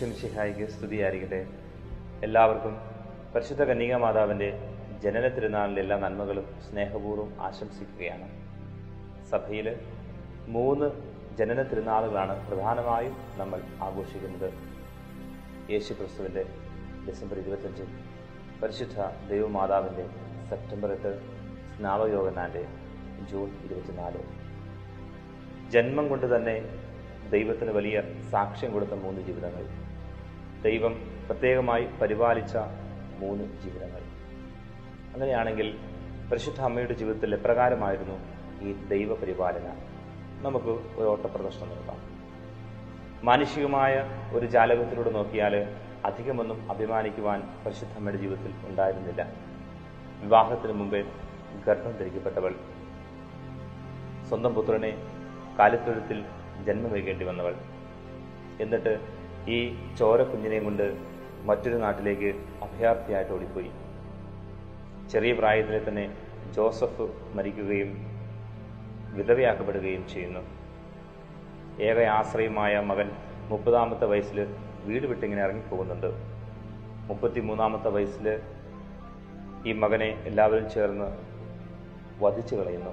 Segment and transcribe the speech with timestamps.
[0.00, 1.46] മിശിഹായിക്ക് സ്തുതിയായിരിക്കട്ടെ.
[2.22, 2.74] എല്ലാവർക്കും
[3.34, 4.48] പരിശുദ്ധ കന്യക മാതാവിന്റെ
[5.02, 8.26] ജനന തിരുനാളിന്റെ എല്ലാ നന്മകളും സ്നേഹപൂർവം ആശംസിക്കുകയാണ്.
[9.30, 9.80] സഭയിൽ
[10.48, 10.90] മൂന്ന്
[11.36, 14.52] ജനന തിരുനാളുകളാണ് പ്രധാനമായും നമ്മൾ ആഘോഷിക്കുന്നത്.
[15.70, 16.44] യേശു ക്രിസ്തുവിന്റെ
[17.08, 17.82] ഡിസംബർ ഇരുപത്തഞ്ച്
[18.62, 20.06] പരിശുദ്ധ ദൈവമാതാവിന്റെ
[20.48, 21.12] സെപ്റ്റംബർ എട്ട്
[21.76, 22.64] സ്നാവയോഗനാന്റെ
[23.30, 24.22] ജൂൺ ഇരുപത്തിനാല്.
[25.70, 26.56] ജന്മം കൊണ്ട് തന്നെ
[27.32, 29.64] ദൈവത്തിന് വലിയ സാക്ഷ്യം കൊടുത്ത മൂന്ന് ജീവിതങ്ങൾ.
[30.62, 32.56] ദൈവം പ്രത്യേകമായി പരിപാലിച്ച
[33.18, 34.00] മൂന്ന് ജീവിതങ്ങൾ.
[35.14, 35.78] അങ്ങനെയാണെങ്കിൽ
[36.30, 38.14] പരിശുദ്ധ അമ്മയുടെ ജീവിതത്തിൽ എപ്രകാരമായിരുന്നു
[38.62, 39.76] ഈ ദൈവ പരിപാലന
[40.42, 41.96] നമുക്ക് ഒരു ഓട്ടപ്രദർശനം നടത്താം.
[43.24, 45.56] മാനുഷികമായ ഒരു ജാലകത്തിലൂടെ നോക്കിയാൽ
[46.04, 49.32] അധികമൊന്നും അഭിമാനിക്കുവാൻ പരിശുദ്ധ അമ്മയുടെ ജീവിതത്തിൽ ഉണ്ടായിരുന്നില്ല.
[50.22, 51.04] വിവാഹത്തിന് മുമ്പേ
[51.66, 52.54] ഗർഭം ധരിക്കപ്പെട്ടവൾ
[54.28, 54.96] സ്വന്തം പുത്രനെ
[55.58, 56.24] കാലിത്തൊഴുത്തിൽ
[56.66, 57.54] ജന്മം നൽകേണ്ടി വന്നവൾ
[58.60, 58.92] എന്നിട്ട്
[59.48, 59.58] ഈ
[59.98, 60.86] ചോര കുഞ്ഞിനെയും കൊണ്ട്
[61.44, 62.30] മറ്റൊരു നാട്ടിലേക്ക്
[62.62, 63.70] അഭയാർത്ഥിയായിട്ട് ഓടിപ്പോയി.
[65.12, 66.04] ചെറിയ പ്രായത്തിലെ തന്നെ
[66.56, 67.90] ജോസഫ് മരിക്കുകയും
[69.16, 70.42] വിധവയാക്കപ്പെടുകയും ചെയ്യുന്നു.
[71.82, 73.10] ഏക ആശ്രയമായ മകൻ
[73.48, 74.38] മുപ്പതാമത്തെ വയസ്സിൽ
[74.84, 76.10] വീട് വിട്ടിങ്ങനെ ഇറങ്ങിപ്പോകുന്നുണ്ട്.
[77.08, 78.40] മുപ്പത്തി മൂന്നാമത്തെ വയസ്സിൽ
[79.66, 81.08] ഈ മകനെ എല്ലാവരും ചേർന്ന്
[82.22, 82.92] വധിച്ചു കളയുന്നു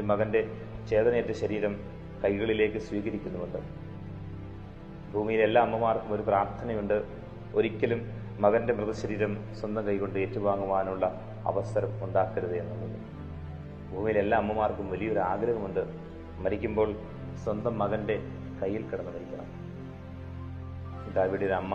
[0.00, 0.42] ഈ മകന്റെ
[0.88, 1.74] ചേതനയേറ്റ ശരീരം
[2.24, 3.58] കൈകളിലേക്ക് സ്വീകരിക്കുന്നുമുണ്ട്.
[5.12, 7.04] ഭൂമിയിലെ എല്ലാ അമ്മമാർക്കും ഒരു പ്രാർത്ഥനയുണ്ട്.
[7.54, 11.06] ഒരിക്കലും മകന്റെ മൃതശരീരം സ്വന്തം കൈകൊണ്ട് ഏറ്റുവാങ്ങുവാനുള്ള
[11.44, 12.98] അവസരം ഉണ്ടാക്കരുത് എന്നുള്ളത്
[13.94, 15.86] ഭൂമിയിലെ എല്ലാ അമ്മമാർക്കും വലിയൊരു ആഗ്രഹമുണ്ട്.
[16.38, 16.94] മരിക്കുമ്പോൾ
[17.44, 18.22] സ്വന്തം മകന്റെ
[18.62, 19.68] കയ്യിൽ കിടന്നു മരിക്കണം.
[21.14, 21.74] ദാവിയുടെ അമ്മ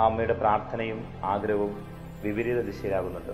[0.00, 1.86] ആ അമ്മയുടെ പ്രാർത്ഥനയും ആഗ്രഹവും
[2.22, 3.32] വിപരീത ദിശയിലാകുന്നുണ്ട്.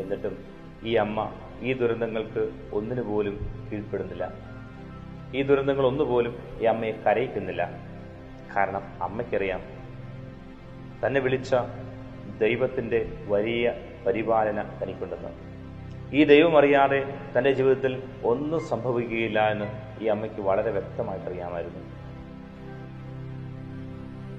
[0.00, 0.38] എന്നിട്ടും
[0.82, 3.38] ഈ അമ്മ ഈ ദുരന്തങ്ങൾക്ക് ഒന്നിനു പോലും
[3.72, 4.32] കീഴ്പ്പെടുന്നില്ല.
[5.34, 7.70] ഈ ദുരന്തങ്ങൾ ഒന്നുപോലും ഈ അമ്മയെ കരയിക്കുന്നില്ല.
[8.56, 9.60] കാരണം അമ്മയ്ക്കറിയാം
[11.06, 11.54] തന്നെ വിളിച്ച
[12.38, 13.72] ദൈവത്തിന്റെ വലിയ
[14.06, 15.56] പരിപാലന തനിക്കുണ്ടെന്ന്.
[16.12, 19.66] ഈ ദൈവം അറിയാതെ തന്റെ ജീവിതത്തിൽ ഒന്നും സംഭവിക്കുകയില്ല എന്ന്
[20.04, 21.80] ഈ അമ്മയ്ക്ക് വളരെ വ്യക്തമായിട്ട് അറിയാമായിരുന്നു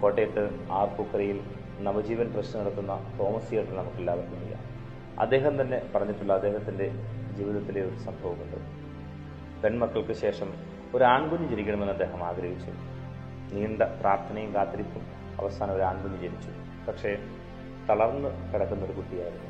[0.00, 1.40] കോട്ടയത്ത് ആർപ്പൂക്കരയിൽ
[1.80, 4.77] നവജീവൻ ട്രസ്റ്റ് നടത്തുന്ന തോമസ് തിയേറ്റർ നമുക്ക് എല്ലാവർക്കും അറിയാം.
[5.18, 6.90] അദ്ദേഹം തന്നെ പറഞ്ഞിട്ടുള്ള അദ്ദേഹത്തിന്റെ
[7.36, 8.56] ജീവിതത്തിലെ ഒരു സംഭവമുണ്ട്.
[9.62, 10.54] പെൺമക്കൾക്ക് ശേഷം
[10.94, 12.70] ഒരു ആൺകുഞ്ഞ് ജനിക്കണമെന്ന് അദ്ദേഹം ആഗ്രഹിച്ചു.
[13.54, 15.02] നീണ്ട പ്രാർത്ഥനയും കാത്തിരിപ്പും
[15.40, 16.50] അവസാനം ഒരു ആൺകുഞ്ഞ് ജനിച്ചു.
[16.88, 17.18] പക്ഷേ
[17.90, 19.48] തളർന്ന് കിടക്കുന്ന ഒരു കുട്ടിയായിരുന്നു.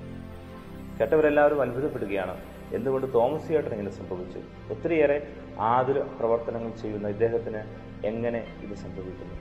[0.99, 2.41] കേട്ടവരെല്ലാവരും അത്ഭുതപ്പെടുകയാണ്.
[2.73, 4.39] എന്തുകൊണ്ട് തോമസ് ചേട്ടൻ ഇങ്ങനെ സംഭവിച്ചു?
[4.73, 7.63] ഒത്തിരിയേറെ ആതുര പ്രവർത്തനങ്ങൾ ചെയ്യുന്ന ഇദ്ദേഹത്തിന്
[8.07, 9.35] എങ്ങനെ ഇത് സംഭവിക്കുന്നു?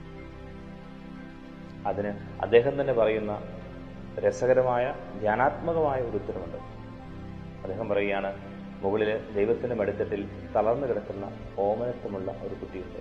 [1.88, 2.12] അതിന്
[2.42, 3.42] അദ്ദേഹം തന്നെ പറയുന്ന
[4.26, 6.56] രസകരമായ ധ്യാനാത്മകമായ ഒരു ഉത്തരവുണ്ട്.
[7.62, 8.30] അദ്ദേഹം പറയുകയാണ്
[8.82, 11.24] മുകളിൽ ദൈവത്തിന്റെ മടിത്തട്ടിൽ തളർന്നു കിടക്കുന്ന
[11.58, 13.00] ഓമനത്വമുള്ള ഒരു കുട്ടിയുണ്ട്.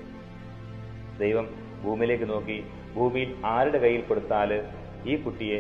[1.20, 1.50] ദൈവം
[1.84, 2.64] ഭൂമിയിലേക്ക് നോക്കി
[2.96, 4.52] ഭൂമിയിൽ ആരുടെ കയ്യിൽ കൊടുത്താൽ
[5.06, 5.60] ഈ കുട്ടിയെ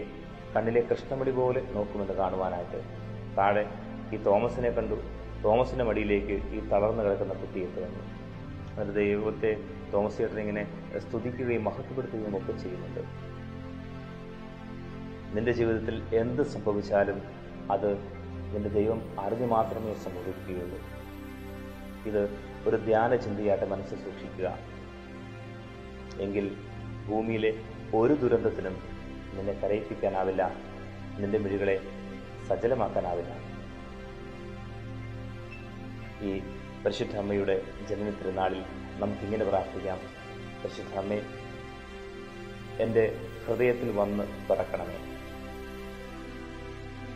[0.55, 2.79] കണ്ണിലെ കൃഷ്ണമടി പോലെ നോക്കുമെന്ന് കാണുവാനായിട്ട്.
[3.37, 3.65] താഴെ
[4.13, 4.97] ഈ തോമസിനെ കണ്ടു.
[5.43, 7.89] തോമസിന്റെ മടിയിലേക്ക് ഈ തളർന്നു കിടക്കുന്ന കുട്ടി ഇട്ട്
[8.79, 9.51] അത് ദൈവത്തെ
[9.93, 10.63] തോമസ് ചേട്ടൻ ഇങ്ങനെ
[10.99, 13.36] സ്തുതിക്കുകയും മഹത്വപ്പെടുത്തുകയും ഒക്കെ ചെയ്യുന്നുണ്ട്.
[15.33, 17.21] നിന്റെ ജീവിതത്തിൽ എന്ത് സംഭവിച്ചാലും
[17.71, 17.97] അത്
[18.53, 20.79] നിന്റെ ദൈവം അറിഞ്ഞ് മാത്രമേ സംഭവിക്കുകയുള്ളൂ.
[22.05, 22.29] ഇത്
[22.67, 24.57] ഒരു ധ്യാന ചിന്തയായിട്ട് മനസ്സിൽ സൂക്ഷിക്കുക.
[26.19, 26.57] എങ്കിൽ
[27.07, 27.61] ഭൂമിയിലെ
[27.95, 28.73] ഒരു ദുരന്തത്തിനും
[29.33, 30.55] നിന്നെ കരയിപ്പിക്കാനാവില്ല.
[31.19, 31.81] നിന്റെ മിഴികളെ
[32.47, 33.57] സജലമാക്കാനാവില്ല.
[36.21, 36.39] ഈ
[36.85, 38.63] പരിശുദ്ധ അമ്മയുടെ ജനന തിരുനാളിൽ
[38.99, 39.97] നമുക്കിങ്ങനെ പ്രാർത്ഥിക്കാം.
[40.63, 41.21] പരിശുദ്ധ അമ്മേ
[42.79, 43.17] എന്റെ
[43.47, 45.16] ഹൃദയത്തിൽ വന്ന് പിറക്കണമേ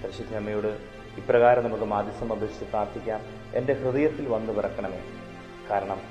[0.03, 0.67] പരിശുദ്ധ അമ്മയോട്
[1.17, 3.21] ഇപ്രകാരം നമുക്ക് മാധ്യസം അപേക്ഷിച്ച് പ്രാർത്ഥിക്കാം.
[3.53, 5.01] എന്റെ ഹൃദയത്തിൽ വന്ന് പിറക്കണമേ.
[5.69, 6.01] കാരണം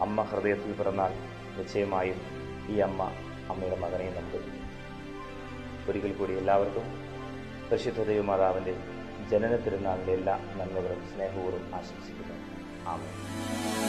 [0.00, 1.12] അമ്മ ഹൃദയത്തിൽ പിറന്നാൽ
[1.58, 2.20] നിശ്ചയമായും
[2.68, 3.02] ഈ അമ്മ
[3.50, 4.44] അമ്മയുടെ മകനെ നമുക്ക്
[5.88, 6.84] ഒരിക്കൽ കൂടി എല്ലാവർക്കും
[7.72, 8.74] പരിശുദ്ധ ദൈവമാതാവിന്റെ
[9.30, 12.36] ജനന തിരുനാളിന്റെ എല്ലാ നന്മകളും സ്നേഹപൂർവം ആശംസിക്കുന്നു.
[12.88, 13.81] ആമേൻ.